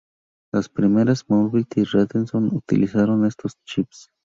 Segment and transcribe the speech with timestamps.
[0.51, 4.09] Las primeras "Mobility Radeon" utilizaron estos chips.